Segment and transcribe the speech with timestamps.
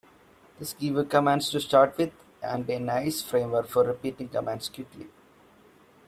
[0.57, 2.11] This gives you commands to start with
[2.41, 5.05] and a nice framework for repeating commands quickly.